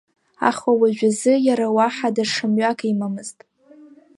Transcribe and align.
Аха 0.49 0.69
уажәазы 0.79 1.33
иара 1.47 1.67
уаҳа 1.75 2.09
даҽа 2.15 2.45
мҩак 2.51 2.79
имамызт. 2.91 3.37